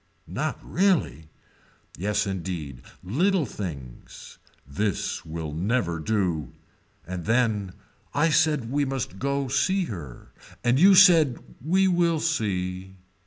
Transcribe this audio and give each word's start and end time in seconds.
Not 0.25 0.59
really. 0.65 1.29
Yes 1.95 2.25
indeed. 2.25 2.81
Little 3.03 3.45
things. 3.45 4.39
This 4.65 5.23
will 5.27 5.53
never 5.53 5.99
do. 5.99 6.53
And 7.05 7.25
then. 7.25 7.73
I 8.11 8.31
said 8.31 8.71
we 8.71 8.83
must 8.83 9.19
go 9.19 9.47
to 9.47 9.53
see 9.53 9.85
her. 9.85 10.33
And 10.63 10.79
you 10.79 10.95
said 10.95 11.37
we 11.63 11.87
will 11.87 12.19
see. 12.19 12.95